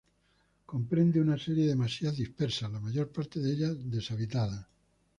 Comprende 0.71 1.17
una 1.25 1.37
serie 1.45 1.67
de 1.67 1.75
masías 1.75 2.17
dispersas, 2.17 2.71
la 2.71 2.79
mayor 2.79 3.11
parte 3.11 3.39
de 3.39 3.51
ellas 3.53 3.91
deshabitadas. 3.91 4.65